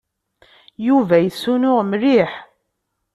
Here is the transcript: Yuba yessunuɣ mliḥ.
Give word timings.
Yuba 0.87 1.15
yessunuɣ 1.19 1.79
mliḥ. 1.91 2.31